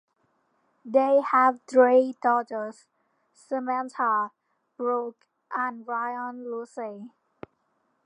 [0.83, 2.87] They have three daughters:
[3.35, 4.31] Samantha,
[4.75, 7.11] Brooke, and Ryan Lucy.